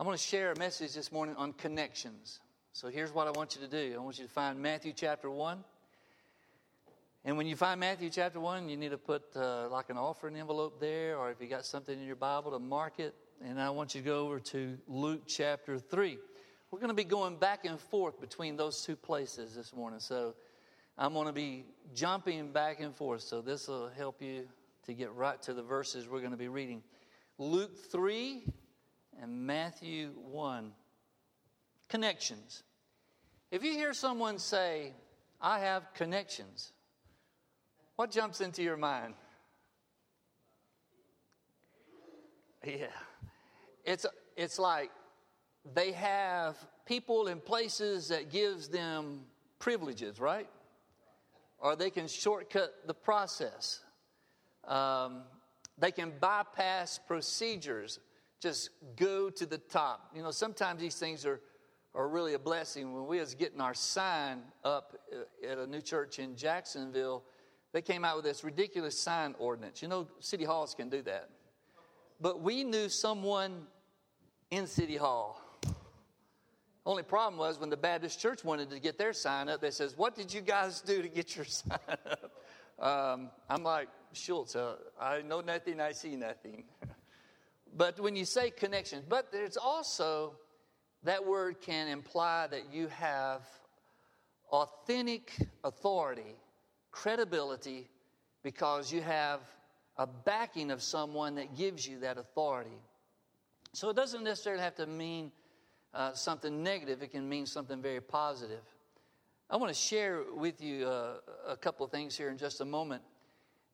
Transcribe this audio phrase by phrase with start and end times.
[0.00, 2.40] I'm going to share a message this morning on connections.
[2.72, 5.28] So here's what I want you to do I want you to find Matthew chapter
[5.28, 5.62] 1.
[7.26, 10.36] And when you find Matthew chapter 1, you need to put uh, like an offering
[10.36, 13.14] envelope there, or if you got something in your Bible to mark it.
[13.44, 16.16] And I want you to go over to Luke chapter 3.
[16.70, 20.00] We're going to be going back and forth between those two places this morning.
[20.00, 20.34] So
[20.96, 23.20] I'm going to be jumping back and forth.
[23.20, 24.48] So this will help you
[24.86, 26.82] to get right to the verses we're going to be reading.
[27.36, 28.44] Luke 3
[29.20, 30.72] and Matthew 1.
[31.88, 32.62] Connections.
[33.50, 34.92] If you hear someone say,
[35.40, 36.72] I have connections,
[37.96, 39.14] what jumps into your mind?
[42.64, 42.86] Yeah.
[43.84, 44.06] It's,
[44.36, 44.90] it's like
[45.74, 46.56] they have
[46.86, 49.22] people in places that gives them
[49.58, 50.48] privileges, right?
[51.58, 53.80] Or they can shortcut the process.
[54.66, 55.22] Um,
[55.78, 57.98] they can bypass procedures,
[58.40, 60.10] just go to the top.
[60.14, 61.40] You know, sometimes these things are,
[61.94, 62.92] are really a blessing.
[62.94, 67.22] When we was getting our sign up uh, at a new church in Jacksonville,
[67.72, 69.82] they came out with this ridiculous sign ordinance.
[69.82, 71.28] You know, city halls can do that.
[72.20, 73.66] But we knew someone
[74.50, 75.40] in City Hall.
[76.84, 79.96] Only problem was when the Baptist church wanted to get their sign up, they says,
[79.96, 82.32] What did you guys do to get your sign up?
[82.78, 86.64] Um, I'm like, Schultz, uh, I know nothing, I see nothing.
[87.80, 90.34] but when you say connections, but there's also
[91.02, 93.40] that word can imply that you have
[94.52, 95.32] authentic
[95.64, 96.36] authority
[96.90, 97.88] credibility
[98.42, 99.40] because you have
[99.96, 102.82] a backing of someone that gives you that authority.
[103.72, 105.32] So it doesn't necessarily have to mean
[105.94, 108.60] uh, something negative, it can mean something very positive.
[109.48, 111.14] I want to share with you uh,
[111.48, 113.00] a couple of things here in just a moment.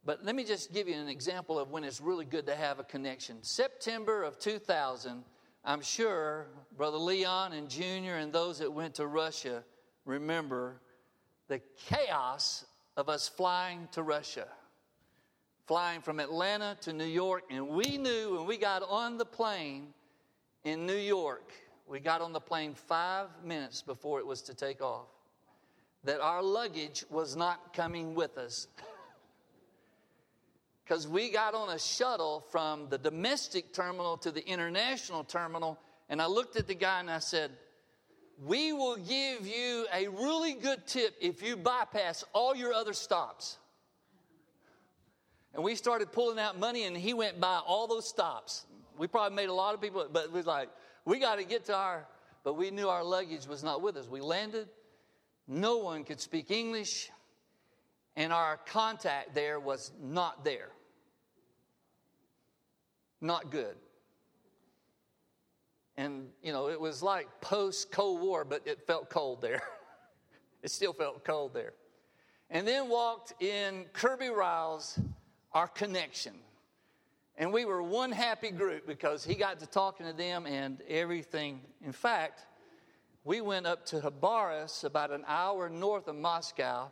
[0.06, 2.78] But let me just give you an example of when it's really good to have
[2.78, 3.38] a connection.
[3.42, 5.24] September of 2000,
[5.64, 9.64] I'm sure Brother Leon and Junior and those that went to Russia
[10.04, 10.80] remember
[11.48, 12.64] the chaos
[12.96, 14.46] of us flying to Russia,
[15.66, 17.42] flying from Atlanta to New York.
[17.50, 19.88] And we knew when we got on the plane
[20.62, 21.52] in New York,
[21.88, 25.08] we got on the plane five minutes before it was to take off,
[26.04, 28.68] that our luggage was not coming with us.
[30.86, 36.22] Because we got on a shuttle from the domestic terminal to the international terminal, and
[36.22, 37.50] I looked at the guy and I said,
[38.44, 43.56] we will give you a really good tip if you bypass all your other stops.
[45.54, 48.64] And we started pulling out money, and he went by all those stops.
[48.96, 50.68] We probably made a lot of people, but was like,
[51.04, 52.06] we got to get to our,
[52.44, 54.06] but we knew our luggage was not with us.
[54.06, 54.68] We landed,
[55.48, 57.10] no one could speak English,
[58.14, 60.68] and our contact there was not there.
[63.20, 63.76] Not good.
[65.96, 69.62] And, you know, it was like post Cold War, but it felt cold there.
[70.62, 71.72] it still felt cold there.
[72.50, 74.98] And then walked in Kirby Riles,
[75.52, 76.34] our connection.
[77.38, 81.60] And we were one happy group because he got to talking to them and everything.
[81.84, 82.46] In fact,
[83.24, 86.90] we went up to Khabarovsk, about an hour north of Moscow,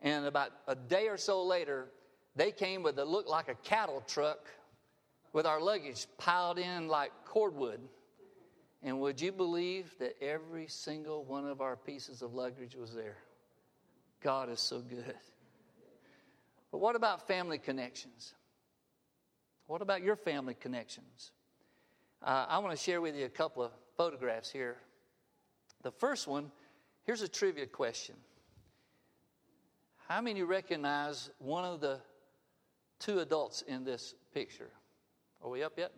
[0.00, 1.88] and about a day or so later,
[2.34, 4.48] they came with what looked like a cattle truck
[5.36, 7.78] with our luggage piled in like cordwood.
[8.82, 13.18] And would you believe that every single one of our pieces of luggage was there?
[14.22, 15.14] God is so good.
[16.72, 18.32] But what about family connections?
[19.66, 21.32] What about your family connections?
[22.22, 24.78] Uh, I want to share with you a couple of photographs here.
[25.82, 26.50] The first one,
[27.04, 28.14] here's a trivia question
[30.08, 32.00] How many recognize one of the
[32.98, 34.70] two adults in this picture?
[35.42, 35.92] Are we up yet?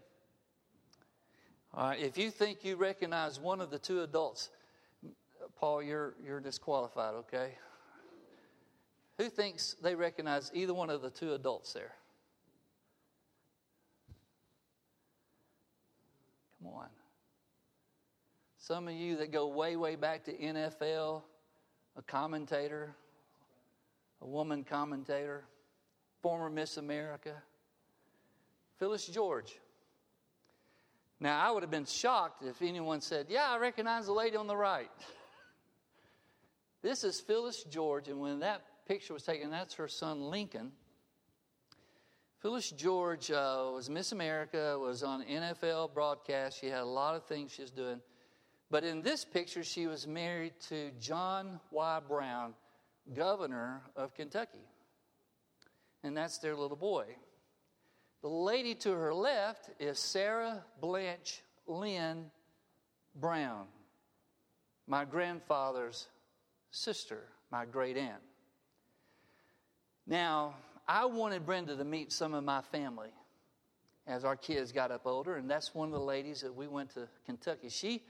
[1.75, 4.51] All right, if you think you recognize one of the two adults,
[5.57, 7.53] Paul, you're, you're disqualified, okay?
[9.19, 11.93] Who thinks they recognize either one of the two adults there?
[16.63, 16.87] Come on.
[18.59, 21.23] Some of you that go way, way back to NFL,
[21.97, 22.95] a commentator,
[24.21, 25.45] a woman commentator,
[26.23, 27.43] former Miss America,
[28.79, 29.59] Phyllis George.
[31.21, 34.47] Now, I would have been shocked if anyone said, Yeah, I recognize the lady on
[34.47, 34.91] the right.
[36.81, 40.71] This is Phyllis George, and when that picture was taken, that's her son Lincoln.
[42.39, 46.61] Phyllis George uh, was Miss America, was on NFL broadcast.
[46.61, 48.01] She had a lot of things she was doing.
[48.71, 52.01] But in this picture, she was married to John Y.
[52.07, 52.55] Brown,
[53.13, 54.69] governor of Kentucky.
[56.05, 57.07] And that's their little boy.
[58.23, 62.31] The lady to her left is Sarah Blanche Lynn
[63.15, 63.67] Brown,
[64.87, 66.09] my grandfather's
[66.71, 68.23] sister, my great aunt.
[70.07, 70.55] Now,
[70.87, 73.11] I wanted Brenda to meet some of my family
[74.07, 76.91] as our kids got up older, and that's one of the ladies that we went
[76.95, 77.69] to Kentucky.
[77.69, 78.03] She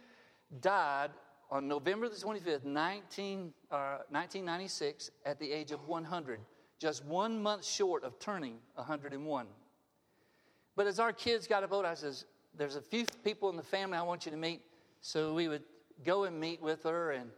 [0.61, 1.11] died
[1.51, 3.77] on November the 25th, 19, uh,
[4.11, 6.41] 1996, at the age of 100,
[6.79, 9.47] just one month short of turning 101.
[10.79, 12.25] But as our kids got up older, I says,
[12.57, 14.63] There's a few people in the family I want you to meet.
[15.01, 15.65] So we would
[16.05, 17.31] go and meet with her, and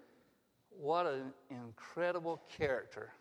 [0.78, 3.14] what an incredible character.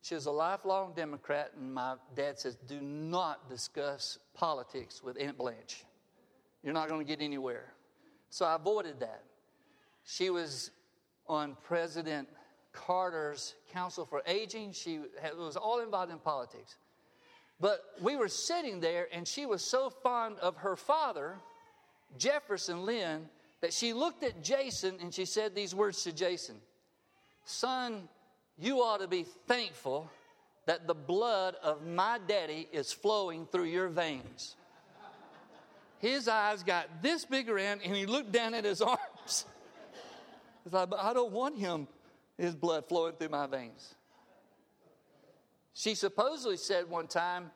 [0.00, 5.36] She was a lifelong Democrat, and my dad says, Do not discuss politics with Aunt
[5.36, 5.84] Blanche.
[6.62, 7.74] You're not going to get anywhere.
[8.30, 9.22] So I avoided that.
[10.04, 10.70] She was
[11.28, 12.26] on President
[12.72, 14.72] Carter's Council for Aging.
[14.72, 15.00] She
[15.36, 16.76] was all involved in politics.
[17.62, 21.36] But we were sitting there, and she was so fond of her father,
[22.18, 23.28] Jefferson Lynn,
[23.60, 26.56] that she looked at Jason and she said these words to Jason
[27.44, 28.08] Son,
[28.58, 30.10] you ought to be thankful
[30.66, 34.56] that the blood of my daddy is flowing through your veins.
[36.00, 39.46] His eyes got this big around, and he looked down at his arms.
[40.64, 41.86] He's like, but I don't want him,
[42.36, 43.94] his blood flowing through my veins.
[45.74, 47.50] She supposedly said one time,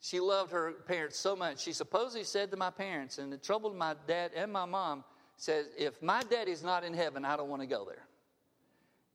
[0.00, 1.60] she loved her parents so much.
[1.60, 5.04] She supposedly said to my parents, and it troubled my dad and my mom,
[5.36, 8.06] says, If my daddy's not in heaven, I don't want to go there.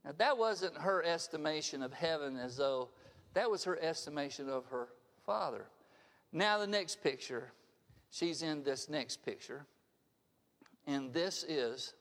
[0.04, 2.90] Now, that wasn't her estimation of heaven as though
[3.34, 4.90] that was her estimation of her
[5.26, 5.66] father.
[6.32, 7.52] Now, the next picture,
[8.12, 9.66] she's in this next picture,
[10.86, 11.96] and this is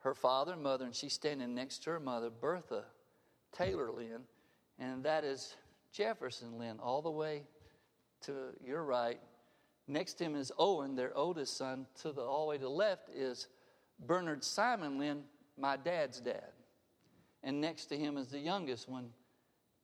[0.00, 2.84] her father and mother, and she's standing next to her mother, Bertha
[3.52, 4.24] Taylor Lynn,
[4.78, 5.56] and that is
[5.92, 7.42] Jefferson Lynn, all the way
[8.22, 8.32] to
[8.64, 9.20] your right.
[9.86, 11.86] Next to him is Owen, their oldest son.
[12.02, 13.48] To the all the way to the left is
[13.98, 15.22] Bernard Simon Lynn,
[15.58, 16.52] my dad's dad.
[17.42, 19.10] And next to him is the youngest one,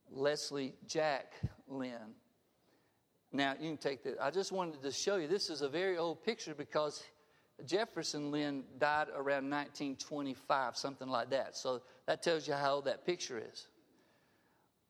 [0.09, 1.33] Leslie Jack
[1.67, 2.15] Lynn.
[3.31, 4.17] Now, you can take that.
[4.21, 7.03] I just wanted to show you this is a very old picture because
[7.65, 11.55] Jefferson Lynn died around 1925, something like that.
[11.55, 13.67] So that tells you how old that picture is.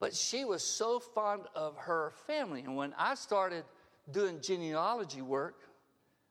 [0.01, 2.61] But she was so fond of her family.
[2.61, 3.63] And when I started
[4.11, 5.59] doing genealogy work,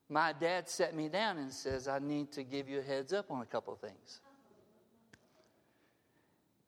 [0.09, 3.31] my dad sat me down and says, I need to give you a heads up
[3.31, 4.19] on a couple of things.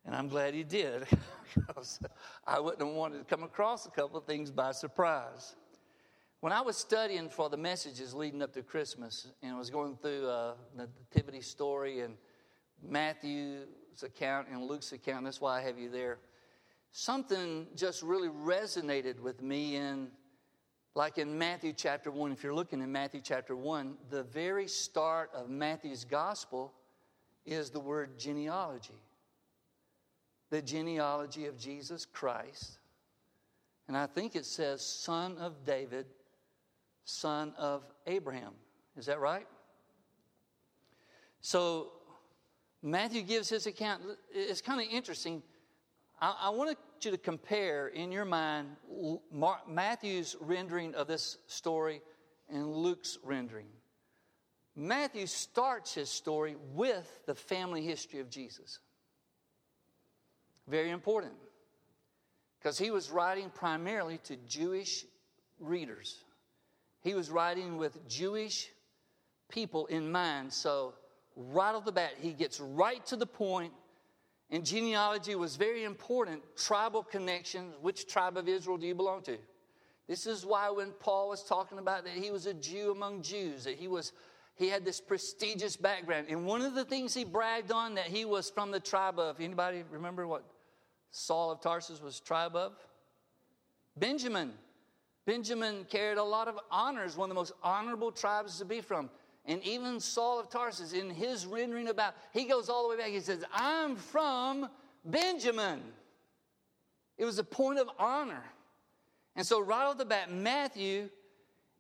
[0.06, 1.06] And I'm glad he did,
[1.68, 2.00] because
[2.48, 5.58] I wouldn't have wanted to come across a couple of things by surprise.
[6.40, 9.98] When I was studying for the messages leading up to Christmas and I was going
[10.02, 12.16] through uh, the Nativity story and
[12.82, 13.68] Matthew's
[14.04, 16.20] account and Luke's account, that's why I have you there,
[16.94, 20.08] something just really resonated with me in,
[20.96, 22.32] like in Matthew chapter 1.
[22.32, 26.74] If you're looking in Matthew chapter 1, the very start of Matthew's gospel
[27.46, 29.02] is the word genealogy.
[30.50, 32.78] The genealogy of Jesus Christ.
[33.90, 36.06] And I think it says, son of David
[37.06, 38.54] son of Abraham.
[38.98, 39.48] Is that right?
[41.42, 41.92] So
[42.82, 44.02] Matthew gives his account.
[44.34, 45.42] It's kind of interesting.
[46.22, 48.68] I, I want you to compare in your mind
[49.68, 52.02] Matthew's rendering of this story
[52.50, 53.68] and Luke's rendering.
[54.76, 58.80] Matthew starts his story with the family history of Jesus.
[60.68, 61.34] Very important
[62.58, 65.06] because he was writing primarily to Jewish
[65.60, 66.24] readers.
[67.02, 68.70] He was writing with Jewish
[69.50, 70.52] people in mind.
[70.54, 70.94] So,
[71.36, 73.74] right off the bat, he gets right to the point.
[74.54, 76.44] And genealogy was very important.
[76.56, 77.74] Tribal connections.
[77.82, 79.36] Which tribe of Israel do you belong to?
[80.08, 83.64] This is why when Paul was talking about that he was a Jew among Jews,
[83.64, 84.14] that he was
[84.56, 86.28] he had this prestigious background.
[86.30, 89.42] And one of the things he bragged on that he was from the tribe of
[89.42, 90.44] anybody remember what
[91.10, 92.74] Saul of Tarsus was tribe of?
[93.98, 94.54] Benjamin.
[95.26, 99.10] Benjamin carried a lot of honors, one of the most honorable tribes to be from.
[99.46, 103.12] And even Saul of Tarsus, in his rendering about, he goes all the way back.
[103.12, 104.70] He says, I'm from
[105.04, 105.82] Benjamin.
[107.18, 108.44] It was a point of honor.
[109.36, 111.10] And so, right off the bat, Matthew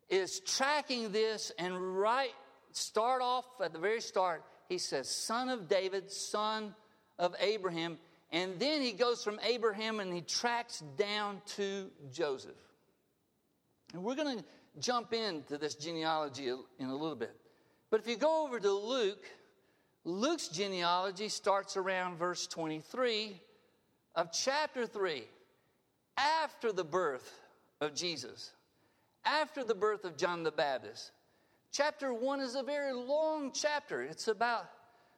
[0.09, 2.33] is tracking this, and right,
[2.71, 6.75] start off at the very start, he says, Son of David, son
[7.17, 7.97] of Abraham.
[8.31, 12.51] And then he goes from Abraham and he tracks down to Joseph.
[13.93, 14.43] And we're going to
[14.79, 17.35] jump into this genealogy in a little bit.
[17.93, 19.23] But if you go over to Luke,
[20.03, 23.39] Luke's genealogy starts around verse 23
[24.15, 25.23] of chapter 3,
[26.17, 27.39] after the birth
[27.81, 28.53] of Jesus,
[29.25, 31.11] after the birth of John the Baptist.
[31.71, 34.01] Chapter one is a very long chapter.
[34.01, 34.71] It's about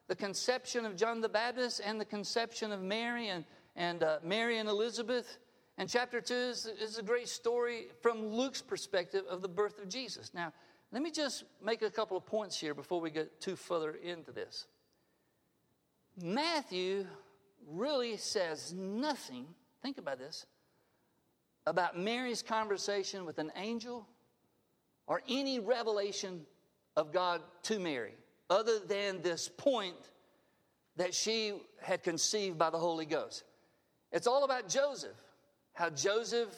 [0.09, 3.45] the conception of John the Baptist and the conception of Mary and,
[3.77, 5.37] and uh, Mary and Elizabeth.
[5.77, 9.87] And chapter two is, is a great story from Luke's perspective of the birth of
[9.87, 10.33] Jesus.
[10.33, 10.51] Now,
[10.95, 14.31] let me just make a couple of points here before we get too further into
[14.31, 14.65] this.
[16.23, 17.05] Matthew
[17.67, 19.45] really says nothing,
[19.83, 20.45] think about this,
[21.67, 24.07] about Mary's conversation with an angel
[25.05, 26.45] or any revelation
[26.95, 28.13] of God to Mary,
[28.49, 29.97] other than this point
[30.95, 33.43] that she had conceived by the Holy Ghost.
[34.13, 35.17] It's all about Joseph,
[35.73, 36.55] how Joseph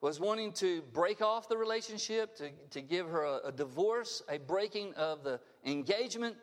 [0.00, 4.38] was wanting to break off the relationship, to, to give her a, a divorce, a
[4.38, 6.36] breaking of the engagement.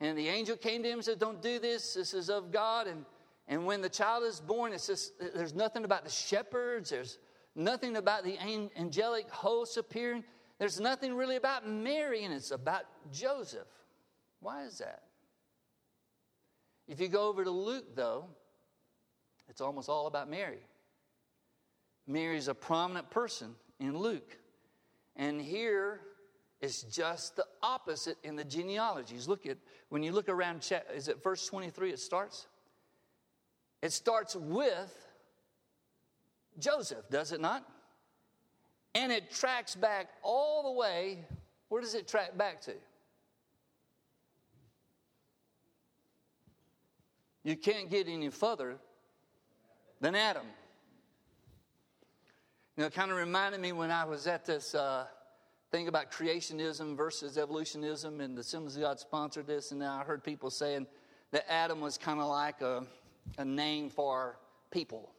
[0.00, 2.86] And the angel came to him and said, Don't do this, this is of God.
[2.86, 3.04] And,
[3.48, 7.18] and when the child is born, it's just, there's nothing about the shepherds, there's
[7.54, 8.38] nothing about the
[8.76, 10.24] angelic hosts appearing.
[10.58, 13.68] There's nothing really about Mary, and it's about Joseph.
[14.40, 15.02] Why is that?
[16.88, 18.26] If you go over to Luke, though,
[19.48, 20.60] it's almost all about Mary.
[22.06, 24.38] Mary's a prominent person in Luke.
[25.16, 26.00] And here
[26.60, 29.28] is just the opposite in the genealogies.
[29.28, 29.58] Look at,
[29.88, 32.46] when you look around, is it verse 23 it starts?
[33.82, 34.94] It starts with
[36.58, 37.66] Joseph, does it not?
[38.94, 41.24] And it tracks back all the way.
[41.68, 42.72] Where does it track back to?
[47.44, 48.76] You can't get any further
[50.00, 50.46] than Adam.
[52.76, 55.06] You know, it kind of reminded me when I was at this uh,
[55.70, 60.22] thing about creationism versus evolutionism, and the Assemblies of God sponsored this, and I heard
[60.22, 60.86] people saying
[61.30, 62.84] that Adam was kind of like a,
[63.38, 64.38] a name for
[64.70, 65.10] people.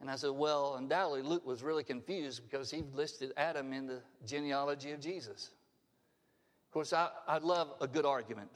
[0.00, 4.00] And I said, well, undoubtedly Luke was really confused because he listed Adam in the
[4.24, 5.50] genealogy of Jesus.
[6.68, 8.50] Of course, I, I love a good argument.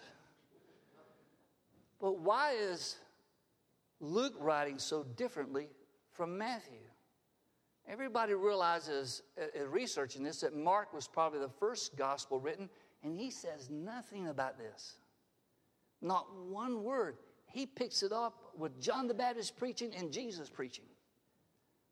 [2.00, 2.97] But why is
[3.99, 5.66] Luke writing so differently
[6.12, 6.78] from Matthew?
[7.90, 12.70] Everybody realizes, uh, uh, researching this, that Mark was probably the first gospel written,
[13.02, 14.94] and he says nothing about this.
[16.00, 17.16] Not one word.
[17.47, 20.85] He picks it up with John the Baptist preaching and Jesus preaching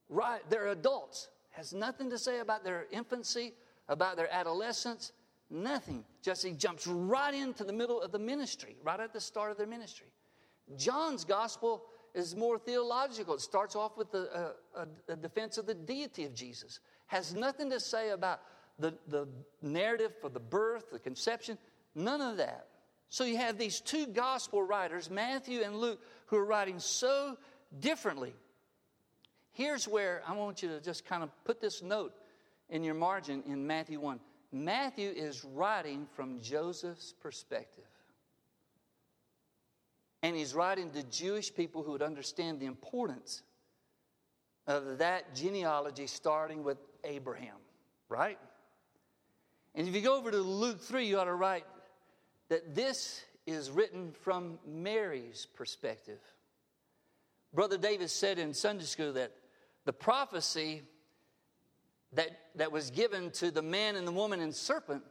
[0.08, 1.28] right, they're adults.
[1.50, 3.54] Has nothing to say about their infancy,
[3.88, 5.12] about their adolescence,
[5.50, 6.04] nothing.
[6.22, 9.58] Just he jumps right into the middle of the ministry, right at the start of
[9.58, 10.08] their ministry.
[10.76, 11.84] John's gospel
[12.14, 13.34] is more theological.
[13.34, 16.80] It starts off with the, uh, a, a defense of the deity of Jesus.
[17.06, 18.40] Has nothing to say about
[18.78, 19.26] the, the
[19.62, 21.58] narrative for the birth, the conception,
[21.94, 22.66] none of that.
[23.10, 27.36] So you have these two gospel writers, Matthew and Luke, who are writing so
[27.80, 28.34] differently.
[29.52, 32.12] Here's where I want you to just kind of put this note
[32.70, 34.20] in your margin in Matthew 1.
[34.52, 37.84] Matthew is writing from Joseph's perspective.
[40.22, 43.42] And he's writing to Jewish people who would understand the importance
[44.66, 47.56] of that genealogy starting with Abraham,
[48.08, 48.38] right?
[49.74, 51.64] And if you go over to Luke 3, you ought to write
[52.48, 56.18] that this is written from Mary's perspective.
[57.54, 59.32] Brother Davis said in Sunday school that
[59.84, 60.82] the prophecy
[62.12, 65.02] that, that was given to the man and the woman and serpent,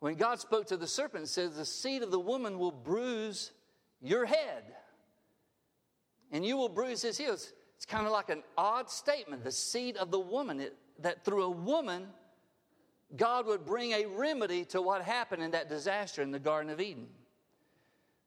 [0.00, 3.52] when God spoke to the serpent, says, The seed of the woman will bruise
[4.04, 4.62] your head,
[6.30, 7.52] and you will bruise his heels.
[7.76, 9.42] It's kind of like an odd statement.
[9.42, 12.06] The seed of the woman, it, that through a woman,
[13.16, 16.80] God would bring a remedy to what happened in that disaster in the Garden of
[16.80, 17.06] Eden.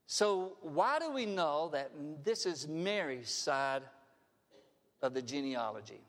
[0.06, 1.92] So, why do we know that
[2.24, 3.84] this is Mary's side
[5.02, 6.02] of the genealogy.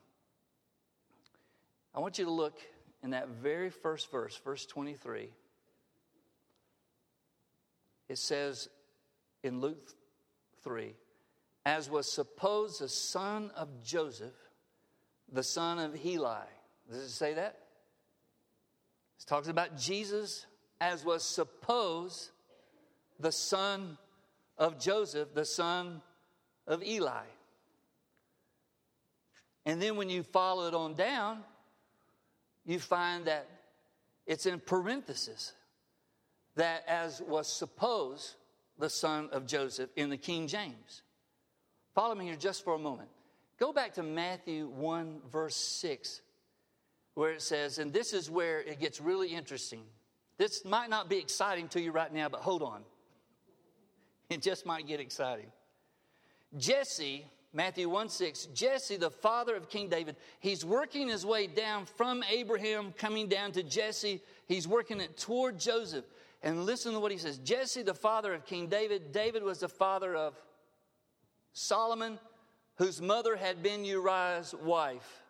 [1.95, 2.59] I want you to look
[3.03, 5.29] in that very first verse, verse 23.
[8.09, 8.69] It says
[9.43, 9.95] in Luke
[10.63, 10.95] 3
[11.65, 14.35] as was supposed the son of Joseph,
[15.31, 16.47] the son of Heli.
[16.91, 17.59] Does it say that?
[19.21, 20.47] It talks about Jesus
[20.81, 22.31] as was supposed
[23.21, 23.99] the son
[24.57, 26.01] of Joseph, the son
[26.67, 27.27] of Eli.
[29.67, 31.45] And then when you follow it on down,
[32.65, 33.47] you find that
[34.27, 35.53] it's in parenthesis
[36.55, 38.37] that as was supposed
[38.79, 41.03] the son of Joseph in the King James.
[41.95, 43.09] Follow me here just for a moment.
[43.59, 46.21] Go back to Matthew 1, verse 6,
[47.15, 49.83] where it says, and this is where it gets really interesting.
[50.37, 52.83] This might not be exciting to you right now, but hold on.
[54.31, 55.51] It just might get exciting.
[56.59, 61.87] Jesse Matthew 1 6, Jesse, the father of King David, he's working his way down
[61.87, 64.21] from Abraham, coming down to Jesse.
[64.47, 66.05] He's working it toward Joseph.
[66.43, 69.69] And listen to what he says Jesse, the father of King David, David was the
[69.69, 70.35] father of
[71.53, 72.19] Solomon,
[72.77, 75.23] whose mother had been Uriah's wife.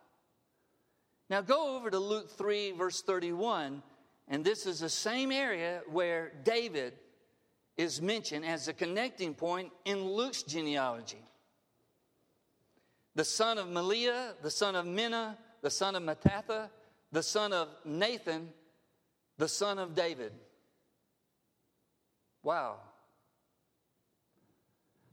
[1.31, 3.83] Now go over to Luke 3, verse 31,
[4.29, 6.95] and this is the same area where David
[7.77, 11.23] is mentioned as a connecting point in Luke's genealogy.
[13.15, 16.69] The son of Melea, the son of Menna, the son of Mattatha,
[17.12, 18.50] the son of Nathan,
[19.38, 20.33] the son of David.
[22.49, 22.76] Wow.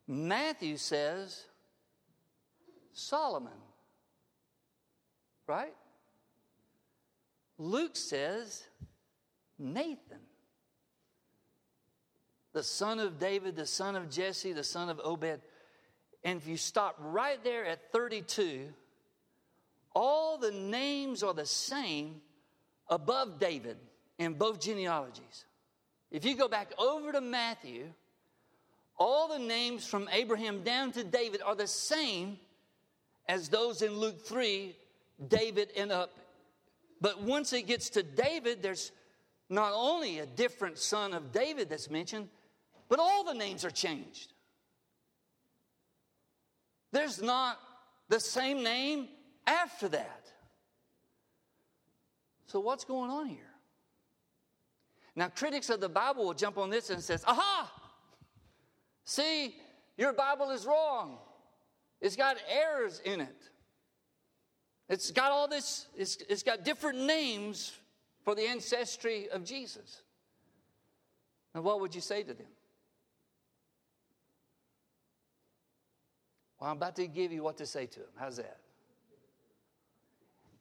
[0.08, 1.44] Matthew says
[2.94, 3.60] Solomon,
[5.46, 5.74] right?
[7.58, 8.63] Luke says
[9.60, 10.22] Nathan,
[12.54, 15.42] the son of David, the son of Jesse, the son of Obed.
[16.24, 18.70] And if you stop right there at 32,
[19.94, 22.22] all the names are the same
[22.88, 23.75] above David
[24.18, 25.44] in both genealogies.
[26.15, 27.88] If you go back over to Matthew,
[28.98, 32.39] all the names from Abraham down to David are the same
[33.27, 34.74] as those in Luke 3,
[35.27, 36.17] David and up.
[37.01, 38.93] But once it gets to David, there's
[39.50, 42.29] not only a different son of David that's mentioned,
[42.88, 44.31] but all the names are changed.
[46.93, 47.60] There's not
[48.07, 49.10] the same name
[49.45, 50.31] after that.
[52.48, 53.45] So what's going on here?
[55.15, 57.72] Now, critics of the Bible will jump on this and says, "Aha!
[59.05, 59.55] See,
[59.98, 61.17] your Bible is wrong.
[62.01, 63.50] It's got errors in it.
[64.89, 67.74] It's got all this, it's, it's got different names
[68.24, 70.01] for the ancestry of Jesus.
[71.53, 72.48] And what would you say to them?
[76.60, 78.10] Well, I'm about to give you what to say to them.
[78.17, 78.60] How's that?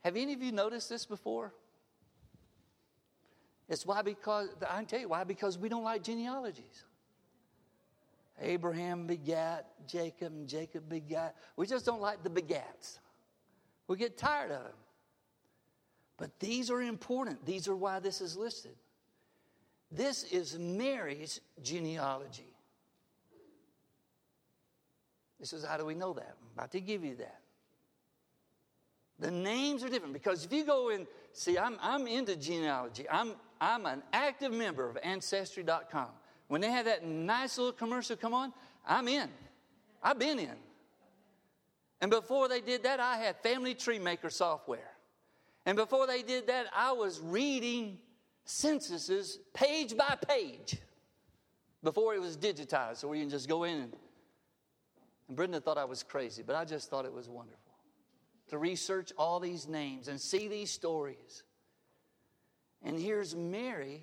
[0.05, 1.53] Have any of you noticed this before?
[3.69, 6.85] It's why because I can tell you why because we don't like genealogies.
[8.41, 11.37] Abraham begat Jacob, and Jacob begat.
[11.57, 12.99] We just don't like the begats.
[13.87, 14.73] We get tired of them.
[16.17, 17.45] But these are important.
[17.45, 18.75] These are why this is listed.
[19.91, 22.55] This is Mary's genealogy.
[25.39, 26.37] This is how do we know that?
[26.41, 27.41] I'm about to give you that.
[29.21, 33.07] The names are different because if you go in, see, I'm, I'm into genealogy.
[33.09, 33.35] I'm,
[33.65, 36.09] I'm an active member of Ancestry.com.
[36.49, 38.53] When they have that nice little commercial come on,
[38.87, 39.31] I'm in.
[40.03, 40.55] I've been in.
[42.03, 44.91] And before they did that, I had Family Tree Maker software.
[45.65, 47.99] And before they did that, I was reading
[48.45, 50.77] censuses page by page
[51.83, 53.93] before it was digitized, so we can just go in and,
[55.29, 57.61] and Brenda thought I was crazy, but I just thought it was wonderful
[58.49, 61.45] to research all these names and see these stories.
[62.85, 64.03] And here's Mary.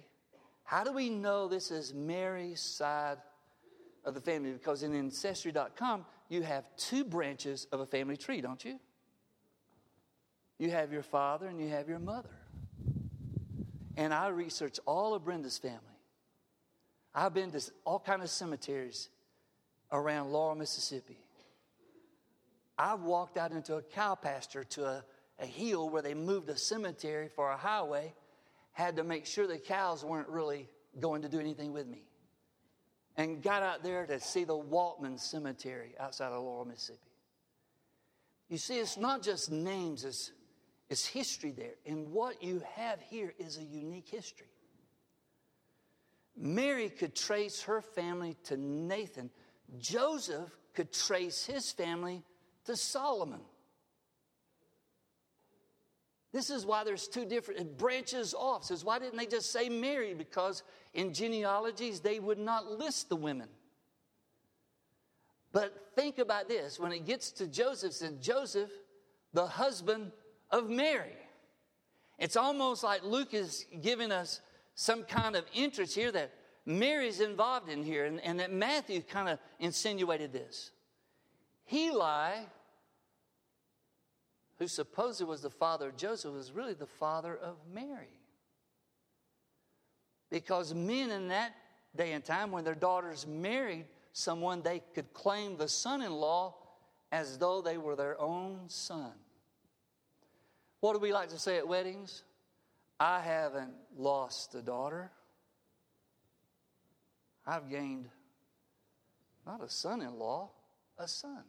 [0.63, 3.17] How do we know this is Mary's side
[4.03, 4.51] of the family?
[4.51, 8.79] Because in Ancestry.com, you have two branches of a family tree, don't you?
[10.57, 12.29] You have your father and you have your mother.
[13.97, 15.77] And I researched all of Brenda's family.
[17.13, 19.09] I've been to all kind of cemeteries
[19.91, 21.17] around Laurel, Mississippi.
[22.77, 25.03] I've walked out into a cow pasture to a,
[25.39, 28.13] a hill where they moved a cemetery for a highway,
[28.81, 30.67] had to make sure the cows weren't really
[30.99, 32.03] going to do anything with me
[33.15, 36.99] and got out there to see the Waltman Cemetery outside of Laurel, Mississippi.
[38.49, 40.31] You see, it's not just names, it's,
[40.89, 41.75] it's history there.
[41.85, 44.47] And what you have here is a unique history.
[46.35, 49.29] Mary could trace her family to Nathan,
[49.77, 52.23] Joseph could trace his family
[52.65, 53.41] to Solomon.
[56.33, 58.63] This is why there's two different, it branches off.
[58.63, 60.13] Says, why didn't they just say Mary?
[60.13, 60.63] Because
[60.93, 63.49] in genealogies, they would not list the women.
[65.51, 68.71] But think about this when it gets to Joseph, says Joseph,
[69.33, 70.11] the husband
[70.49, 71.17] of Mary.
[72.17, 74.39] It's almost like Luke is giving us
[74.75, 76.31] some kind of interest here that
[76.65, 80.71] Mary's involved in here, and, and that Matthew kind of insinuated this.
[81.65, 82.45] Heli
[84.61, 88.19] who supposedly was the father of Joseph, was really the father of Mary.
[90.29, 91.55] Because men in that
[91.95, 96.53] day and time, when their daughters married someone, they could claim the son in law
[97.11, 99.13] as though they were their own son.
[100.79, 102.21] What do we like to say at weddings?
[102.99, 105.09] I haven't lost a daughter.
[107.47, 108.09] I've gained
[109.43, 110.51] not a son in law,
[110.99, 111.45] a son.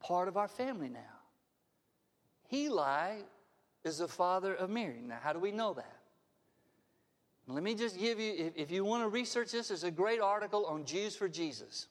[0.00, 1.15] part of our family now.
[2.50, 3.24] Heli
[3.84, 5.00] is the father of Mary.
[5.02, 5.96] Now, how do we know that?
[7.48, 10.20] Let me just give you, if, if you want to research this, there's a great
[10.20, 11.86] article on Jews for Jesus.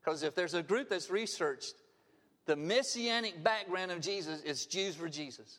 [0.00, 1.74] Because if there's a group that's researched
[2.46, 5.58] the messianic background of Jesus, it's Jews for Jesus.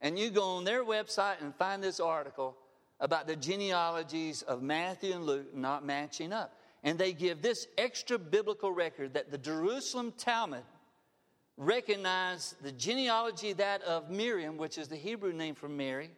[0.00, 2.56] And you go on their website and find this article
[3.00, 6.54] about the genealogies of Matthew and Luke not matching up.
[6.84, 10.62] And they give this extra biblical record that the Jerusalem Talmud
[11.56, 16.10] recognized the genealogy that of Miriam, which is the Hebrew name for Mary,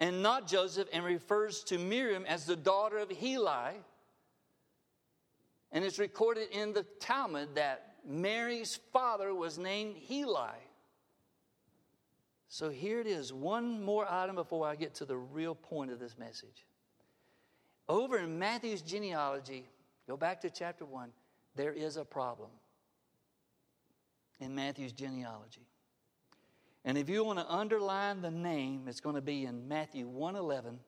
[0.00, 3.76] and not Joseph, and refers to Miriam as the daughter of Heli.
[5.70, 10.58] And it's recorded in the Talmud that Mary's father was named Heli.
[12.48, 15.98] So here it is, one more item before I get to the real point of
[15.98, 16.66] this message.
[17.88, 19.66] Over in Matthew's genealogy,
[20.06, 21.10] go back to chapter 1,
[21.56, 22.50] there is a problem
[24.40, 25.66] in Matthew's genealogy.
[26.84, 30.78] And if you want to underline the name, it's going to be in Matthew 1:11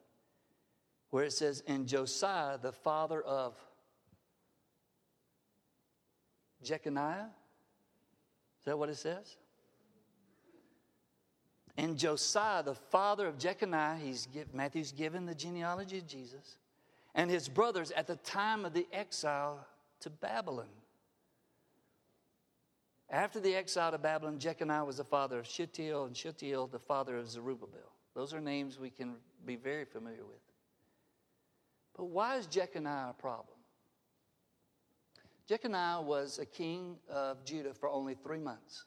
[1.09, 3.55] where it says and Josiah the father of
[6.63, 7.29] Jeconiah.
[8.59, 9.37] Is that what it says?
[11.77, 16.57] And Josiah, the father of Jeconiah, he's Matthew's given the genealogy of Jesus,
[17.13, 19.65] and his brothers at the time of the exile
[19.99, 20.65] to Babylon.
[23.09, 27.17] After the exile to Babylon, Jeconiah was the father of Shealtiel, and Shealtiel the father
[27.17, 27.93] of Zerubbabel.
[28.13, 29.15] Those are names we can
[29.45, 30.41] be very familiar with.
[31.95, 33.57] But why is Jeconiah a problem?
[35.47, 38.83] Jeconiah was a king of Judah for only three months.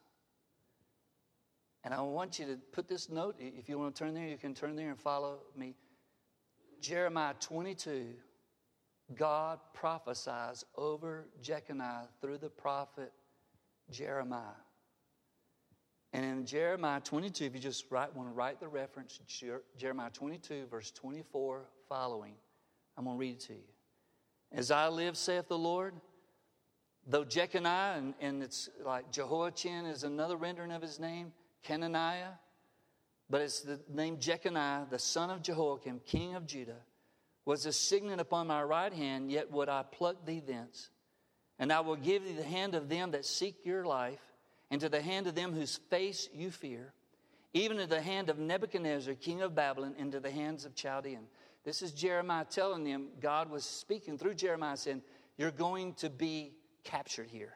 [1.82, 4.36] And I want you to put this note, if you want to turn there, you
[4.36, 5.74] can turn there and follow me.
[6.82, 8.08] Jeremiah 22,
[9.14, 13.12] God prophesies over Jeconiah through the prophet
[13.90, 14.56] Jeremiah.
[16.12, 19.20] And in Jeremiah 22, if you just write, want to write the reference,
[19.78, 22.34] Jeremiah 22, verse 24 following,
[22.96, 23.60] I'm going to read it to you.
[24.52, 25.94] As I live, saith the Lord,
[27.06, 31.32] though Jeconiah, and, and it's like Jehoiachin is another rendering of his name,
[31.66, 32.34] Kenaniah,
[33.28, 36.82] but it's the name Jeconiah, the son of Jehoiakim, king of Judah,
[37.44, 40.90] was a signet upon my right hand, yet would I pluck thee thence.
[41.60, 44.18] And I will give thee the hand of them that seek your life,
[44.70, 46.94] and to the hand of them whose face you fear,
[47.52, 51.26] even to the hand of Nebuchadnezzar, king of Babylon, into the hands of Chaldean.
[51.62, 55.02] This is Jeremiah telling them, God was speaking through Jeremiah, saying,
[55.36, 57.52] You're going to be captured here.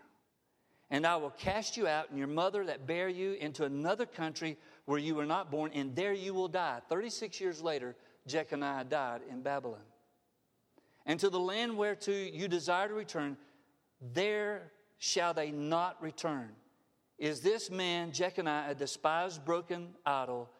[0.90, 4.58] And I will cast you out and your mother that bare you into another country
[4.84, 6.80] where you were not born, and there you will die.
[6.90, 9.80] 36 years later, Jeconiah died in Babylon.
[11.06, 13.38] And to the land whereto you desire to return,
[14.12, 16.50] there shall they not return.
[17.18, 20.50] Is this man, Jeconiah, a despised, broken idol?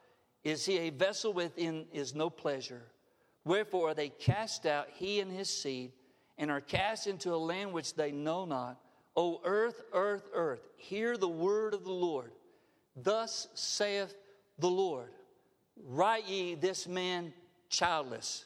[0.43, 2.83] Is he a vessel within is no pleasure?
[3.45, 5.93] Wherefore are they cast out, he and his seed,
[6.39, 8.81] and are cast into a land which they know not
[9.17, 12.33] O earth, earth, earth, hear the word of the Lord.
[12.97, 14.15] Thus saith
[14.59, 15.11] the Lord
[15.77, 17.33] Write ye this man
[17.69, 18.45] childless,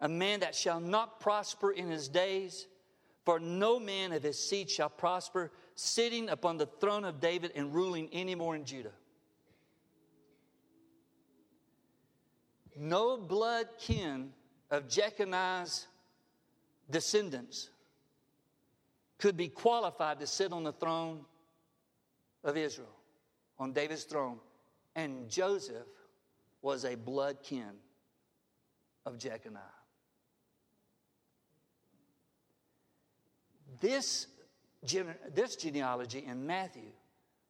[0.00, 2.66] a man that shall not prosper in his days,
[3.24, 7.74] for no man of his seed shall prosper, sitting upon the throne of David and
[7.74, 8.92] ruling any more in Judah.
[12.76, 14.32] No blood kin
[14.70, 15.86] of Jeconiah's
[16.90, 17.70] descendants
[19.18, 21.24] could be qualified to sit on the throne
[22.42, 22.96] of Israel,
[23.58, 24.38] on David's throne.
[24.96, 25.86] And Joseph
[26.62, 27.72] was a blood kin
[29.04, 29.79] of Jeconiah.
[33.80, 34.26] This,
[35.34, 36.92] this genealogy in Matthew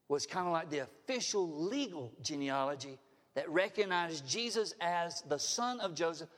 [0.08, 2.98] was kind of like the official legal genealogy
[3.34, 6.28] that recognized Jesus as the son of Joseph,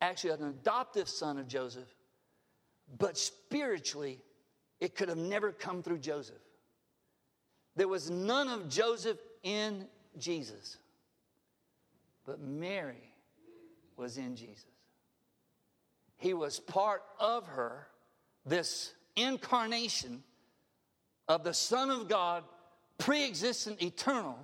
[0.00, 1.88] actually an adoptive son of Joseph,
[2.98, 4.20] but spiritually
[4.80, 6.40] it could have never come through Joseph.
[7.76, 9.86] There was none of Joseph in
[10.18, 10.78] Jesus,
[12.26, 13.12] but Mary
[13.96, 14.64] was in Jesus.
[16.16, 17.86] He was part of her,
[18.44, 20.22] this incarnation
[21.28, 22.44] of the Son of God,
[22.98, 24.38] pre existent, eternal,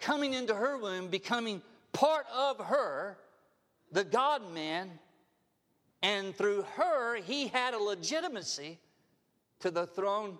[0.00, 3.16] coming into her womb, becoming part of her,
[3.92, 4.90] the God man,
[6.02, 8.78] and through her, he had a legitimacy
[9.60, 10.38] to the throne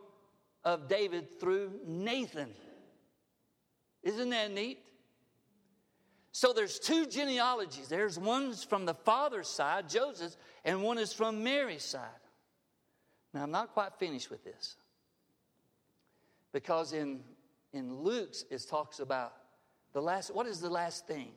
[0.64, 2.50] of David through Nathan.
[4.02, 4.78] Isn't that neat?
[6.32, 7.88] So there's two genealogies.
[7.88, 12.08] There's one's from the father's side, Joseph's, and one is from Mary's side.
[13.34, 14.76] Now I'm not quite finished with this.
[16.52, 17.20] Because in,
[17.72, 19.34] in Luke's, it talks about
[19.92, 21.32] the last, what is the last thing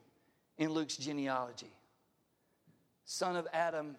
[0.60, 1.74] in Luke's genealogy?
[3.04, 3.96] Son of Adam,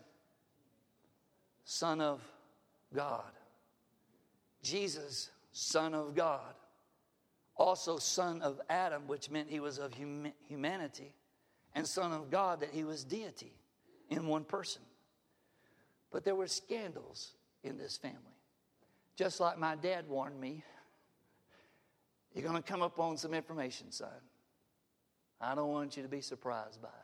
[1.64, 2.22] son of
[2.94, 3.32] God.
[4.62, 6.54] Jesus, son of God.
[7.56, 11.12] Also, son of Adam, which meant he was of hum- humanity,
[11.74, 13.52] and son of God, that he was deity
[14.08, 14.82] in one person.
[16.12, 17.32] But there were scandals
[17.68, 18.18] in this family.
[19.16, 20.64] Just like my dad warned me,
[22.34, 24.08] you're going to come up on some information, son.
[25.40, 26.94] I don't want you to be surprised by it.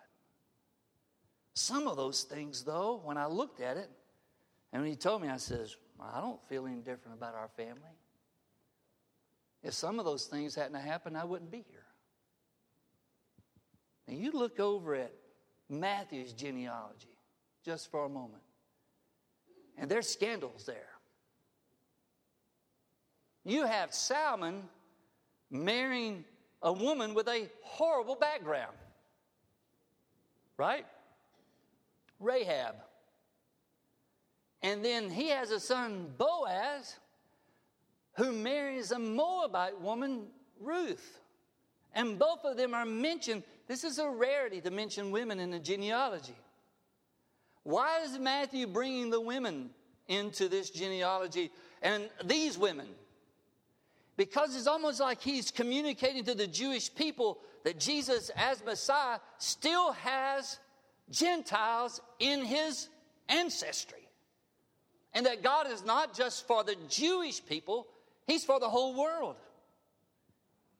[1.54, 3.90] Some of those things, though, when I looked at it,
[4.72, 7.96] and when he told me, I says, I don't feel any different about our family.
[9.62, 11.86] If some of those things hadn't happened, I wouldn't be here.
[14.06, 15.12] Now you look over at
[15.68, 17.16] Matthew's genealogy
[17.64, 18.42] just for a moment.
[19.78, 20.88] And there's scandals there.
[23.44, 24.62] You have Salmon
[25.50, 26.24] marrying
[26.62, 28.76] a woman with a horrible background,
[30.56, 30.86] right?
[32.18, 32.76] Rahab.
[34.62, 36.96] And then he has a son, Boaz,
[38.14, 41.20] who marries a Moabite woman, Ruth.
[41.94, 43.42] And both of them are mentioned.
[43.68, 46.36] This is a rarity to mention women in the genealogy.
[47.64, 49.70] Why is Matthew bringing the women
[50.06, 51.50] into this genealogy
[51.82, 52.86] and these women?
[54.16, 59.92] Because it's almost like he's communicating to the Jewish people that Jesus, as Messiah, still
[59.92, 60.58] has
[61.10, 62.88] Gentiles in his
[63.28, 63.98] ancestry.
[65.14, 67.86] And that God is not just for the Jewish people,
[68.26, 69.36] he's for the whole world.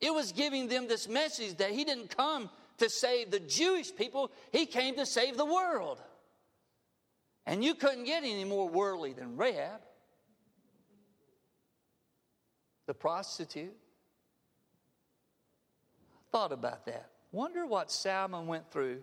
[0.00, 4.30] It was giving them this message that he didn't come to save the Jewish people,
[4.52, 6.00] he came to save the world.
[7.46, 9.80] And you couldn't get any more worldly than Rahab,
[12.86, 13.76] the prostitute.
[16.32, 17.10] Thought about that.
[17.32, 19.02] Wonder what Salmon went through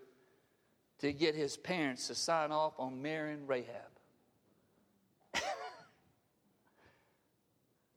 [0.99, 3.65] to get his parents to sign off on marrying Rahab.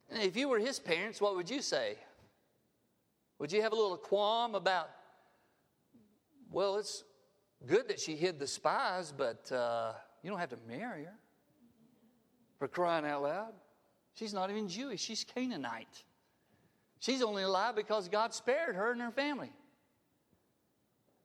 [0.09, 1.97] if you were his parents, what would you say?
[3.39, 4.89] Would you have a little qualm about,
[6.51, 7.03] well, it's
[7.65, 9.93] good that she hid the spies, but uh,
[10.25, 11.13] you don't have to marry her.
[12.57, 13.53] For crying out loud.
[14.15, 16.03] She's not even Jewish, she's Canaanite.
[16.97, 19.51] She's only alive because God spared her and her family.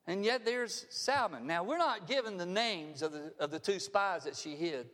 [0.07, 1.47] And yet there's Salmon.
[1.47, 4.91] Now, we're not given the names of the, of the two spies that she hid.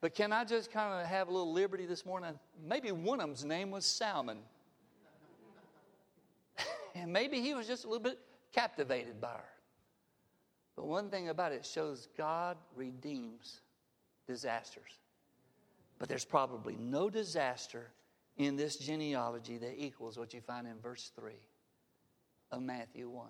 [0.00, 2.38] But can I just kind of have a little liberty this morning?
[2.64, 4.38] Maybe one of them's name was Salmon.
[6.94, 8.20] and maybe he was just a little bit
[8.52, 9.51] captivated by her.
[10.76, 13.60] But one thing about it shows God redeems
[14.26, 14.98] disasters.
[15.98, 17.90] But there's probably no disaster
[18.36, 21.32] in this genealogy that equals what you find in verse 3
[22.50, 23.28] of Matthew 1.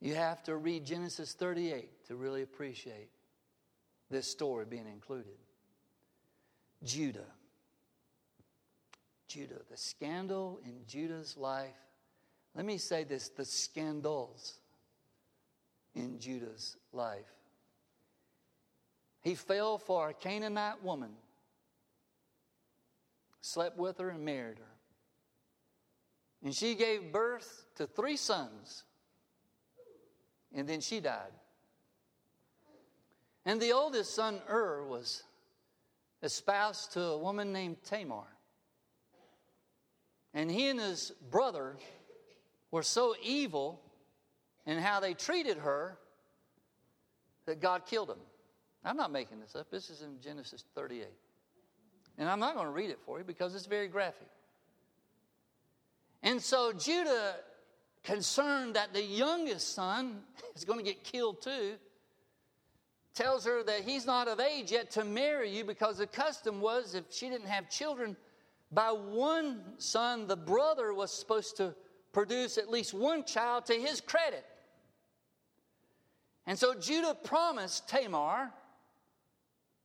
[0.00, 3.10] You have to read Genesis 38 to really appreciate
[4.10, 5.36] this story being included.
[6.84, 7.32] Judah.
[9.26, 11.74] Judah, the scandal in Judah's life
[12.56, 14.54] let me say this the scandals
[15.94, 17.30] in Judah's life.
[19.20, 21.10] He fell for a Canaanite woman,
[23.42, 24.64] slept with her, and married her.
[26.42, 28.84] And she gave birth to three sons,
[30.54, 31.32] and then she died.
[33.44, 35.24] And the oldest son, Ur, was
[36.22, 38.26] espoused to a woman named Tamar.
[40.32, 41.76] And he and his brother
[42.70, 43.80] were so evil
[44.66, 45.98] in how they treated her
[47.46, 48.18] that God killed them.
[48.84, 49.70] I'm not making this up.
[49.70, 51.06] This is in Genesis 38.
[52.18, 54.28] And I'm not going to read it for you because it's very graphic.
[56.22, 57.36] And so Judah,
[58.06, 60.22] concerned that the youngest son
[60.56, 61.74] is going to get killed too,
[63.14, 66.94] tells her that he's not of age yet to marry you because the custom was
[66.94, 68.16] if she didn't have children,
[68.70, 71.74] by one son, the brother was supposed to
[72.16, 74.42] produce at least one child to his credit.
[76.46, 78.50] And so Judah promised Tamar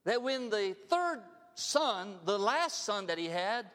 [0.06, 1.20] that when the third
[1.56, 3.66] son, the last son that he had,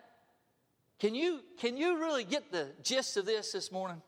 [0.98, 4.00] can you, can you really get the gist of this this morning?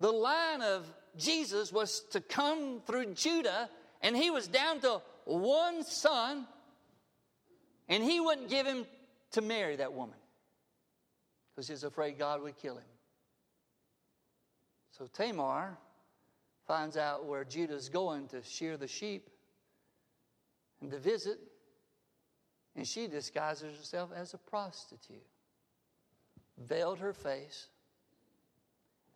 [0.00, 0.86] The line of
[1.18, 3.68] Jesus was to come through Judah,
[4.00, 6.46] and he was down to one son,
[7.86, 8.86] and he wouldn't give him
[9.32, 10.16] to marry that woman
[11.54, 12.84] because he's afraid God would kill him.
[14.90, 15.76] So Tamar
[16.66, 19.28] finds out where Judah's going to shear the sheep
[20.80, 21.38] and to visit.
[22.76, 25.26] And she disguises herself as a prostitute,
[26.58, 27.68] veiled her face,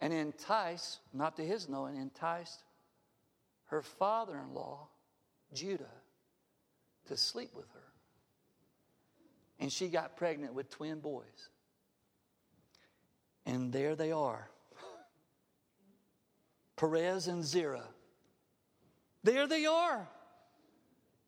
[0.01, 2.63] and enticed, not to his knowing, enticed
[3.67, 4.87] her father in law,
[5.53, 5.91] Judah,
[7.09, 7.81] to sleep with her.
[9.59, 11.49] And she got pregnant with twin boys.
[13.49, 14.51] And there they are
[16.77, 17.89] Perez and Zerah.
[19.25, 20.07] There they are.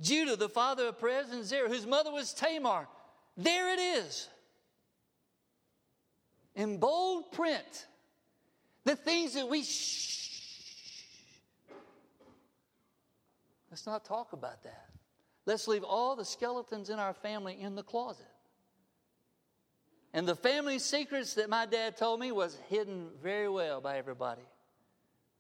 [0.01, 2.87] Judah, the father of Perez and Zerah, whose mother was Tamar.
[3.37, 4.29] There it is.
[6.55, 7.87] In bold print,
[8.85, 10.21] the things that we shh.
[13.71, 14.91] Let's not talk about that.
[15.47, 18.30] Let's leave all the skeletons in our family in the closet.
[20.13, 24.43] And the family secrets that my dad told me was hidden very well by everybody.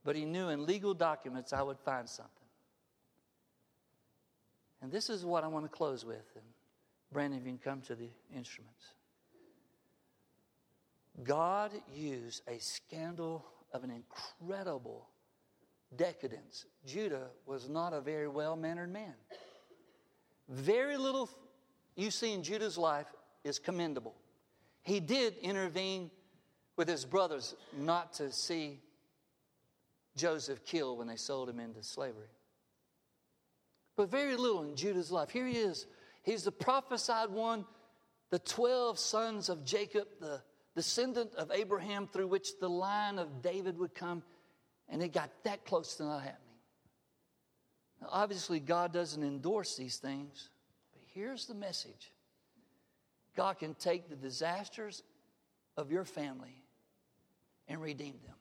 [0.04, 2.33] But he knew in legal documents I would find something.
[4.80, 6.24] And this is what I want to close with.
[6.35, 6.44] And
[7.12, 8.94] Brandon, if you can come to the instruments.
[11.22, 15.09] God used a scandal of an incredible
[15.96, 16.66] decadence.
[16.87, 19.14] Judah was not a very well mannered man.
[20.48, 21.28] Very little
[21.96, 23.06] you see in Judah's life
[23.44, 24.14] is commendable.
[24.83, 26.11] He did intervene
[26.77, 28.81] with his brothers not to see
[30.16, 32.29] Joseph killed when they sold him into slavery
[34.01, 35.29] but very little in Judah's life.
[35.29, 35.87] Here he is.
[36.23, 37.66] He's the prophesied one,
[38.31, 40.40] the 12 sons of Jacob, the
[40.75, 44.23] descendant of Abraham through which the line of David would come,
[44.88, 46.57] and it got that close to not happening.
[48.01, 50.49] Now, obviously, God doesn't endorse these things,
[50.95, 52.11] but here's the message
[53.40, 55.03] God can take the disasters
[55.79, 56.62] of your family
[57.68, 58.35] and redeem them.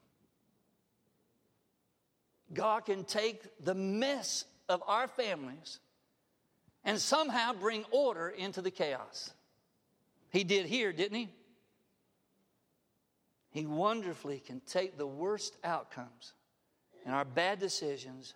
[2.54, 5.80] God can take the mess of our families
[6.84, 9.32] and somehow bring order into the chaos.
[10.32, 11.30] He did here, didn't he?
[13.52, 16.34] He wonderfully can take the worst outcomes
[17.06, 18.34] and our bad decisions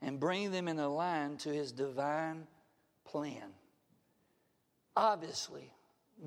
[0.00, 2.46] and bring them in a line to his divine
[3.04, 3.50] plan.
[4.96, 5.72] Obviously,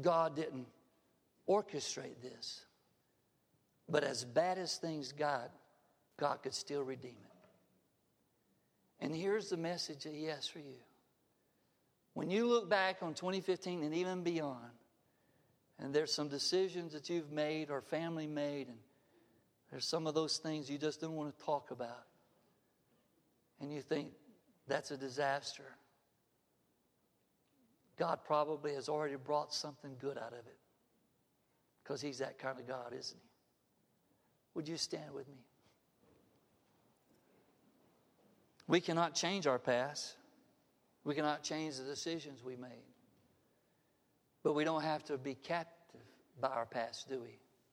[0.02, 0.68] God didn't
[1.48, 2.66] orchestrate this.
[3.90, 5.52] But as bad as things got,
[6.18, 7.34] God could still redeem it.
[9.04, 10.80] And here's the message that He has for you.
[12.14, 14.72] When you look back on 2015 and even beyond,
[15.80, 18.78] and there's some decisions that you've made or family made, and
[19.72, 22.06] there's some of those things you just don't want to talk about,
[23.60, 24.10] and you think
[24.68, 25.66] that's a disaster,
[27.98, 30.58] God probably has already brought something good out of it
[31.84, 33.30] because He's that kind of God, isn't He?
[34.56, 35.46] Would you stand with me?
[38.68, 40.16] We cannot change our past.
[41.04, 42.70] We cannot change the decisions we made.
[44.44, 46.02] But we don't have to be captive
[46.40, 47.40] by our past, do we?